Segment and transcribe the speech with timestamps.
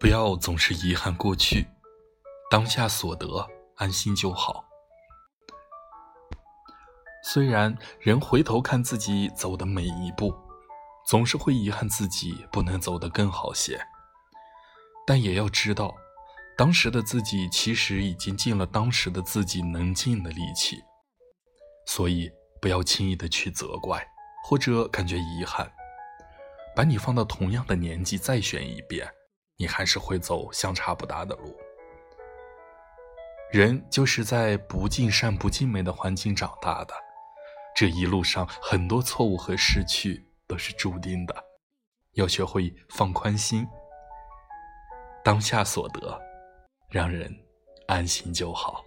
[0.00, 1.66] 不要总是遗憾过去，
[2.50, 4.64] 当下所得，安心就好。
[7.22, 10.34] 虽然人回头看自己走的每一步，
[11.06, 13.78] 总是会遗憾自己不能走得更好些，
[15.06, 15.94] 但也要知道，
[16.56, 20.82] 当时的自己其实已经尽了当时的自己能尽的力气，
[21.86, 24.02] 所以不要轻易的去责怪
[24.44, 25.70] 或者感觉遗憾。
[26.74, 29.06] 把你放到同样的年纪再选一遍，
[29.60, 31.54] 你还是会走相差不大的路。
[33.52, 36.94] 人就是在不尽善不尽美的环境长大的。
[37.76, 41.44] 这一路上，很多错误和失去都是注定的，
[42.12, 43.66] 要学会放宽心，
[45.22, 46.18] 当下所得，
[46.88, 47.30] 让人
[47.86, 48.82] 安心就好。